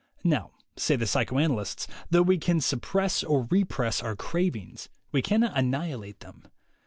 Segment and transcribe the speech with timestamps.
[0.23, 5.55] Now, say the psychoanalysts, though we can sup press or repress our cravings, we cannot
[5.55, 6.47] annihilate them.